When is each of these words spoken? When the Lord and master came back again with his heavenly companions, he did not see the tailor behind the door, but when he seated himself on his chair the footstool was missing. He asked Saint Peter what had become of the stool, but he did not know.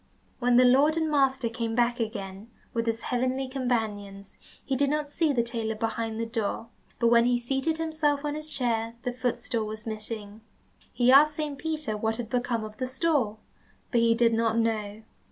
When 0.39 0.55
the 0.57 0.65
Lord 0.65 0.97
and 0.97 1.11
master 1.11 1.47
came 1.47 1.75
back 1.75 1.99
again 1.99 2.49
with 2.73 2.87
his 2.87 3.01
heavenly 3.01 3.47
companions, 3.47 4.35
he 4.65 4.75
did 4.75 4.89
not 4.89 5.11
see 5.11 5.31
the 5.31 5.43
tailor 5.43 5.75
behind 5.75 6.19
the 6.19 6.25
door, 6.25 6.69
but 6.99 7.09
when 7.09 7.25
he 7.25 7.37
seated 7.37 7.77
himself 7.77 8.25
on 8.25 8.33
his 8.33 8.49
chair 8.51 8.95
the 9.03 9.13
footstool 9.13 9.65
was 9.67 9.85
missing. 9.85 10.41
He 10.91 11.11
asked 11.11 11.35
Saint 11.35 11.59
Peter 11.59 11.95
what 11.95 12.17
had 12.17 12.31
become 12.31 12.63
of 12.63 12.77
the 12.77 12.87
stool, 12.87 13.41
but 13.91 14.01
he 14.01 14.15
did 14.15 14.33
not 14.33 14.57
know. 14.57 15.03